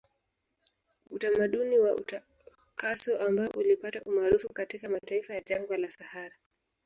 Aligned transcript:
Utamaduni 1.09 1.79
wa 1.79 1.95
utakaso 1.95 3.19
ambao 3.19 3.47
ulipata 3.49 4.01
umaarufu 4.03 4.53
katika 4.53 4.89
mataifa 4.89 5.33
ya 5.33 5.41
jangwa 5.41 5.77
la 5.77 5.91
sahara 5.91 6.35